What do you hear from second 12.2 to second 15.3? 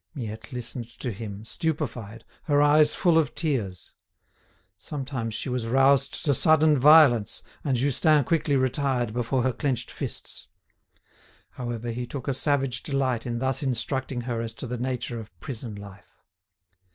a savage delight in thus instructing her as to the nature